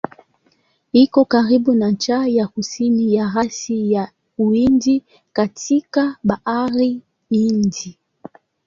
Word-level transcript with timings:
Iko 1.03 1.19
karibu 1.31 1.71
na 1.79 1.87
ncha 1.93 2.19
ya 2.37 2.45
kusini 2.53 3.03
ya 3.15 3.25
rasi 3.35 3.77
ya 3.93 4.03
Uhindi 4.43 4.95
katika 5.37 6.17
Bahari 6.27 6.91
Hindi. 7.29 7.89